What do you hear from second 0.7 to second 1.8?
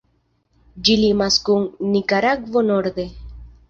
Ĝi limas kun